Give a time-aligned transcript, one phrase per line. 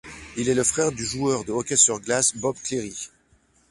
[0.35, 2.95] Il est le frère du joueur de hockey sur glace Bob Cleary.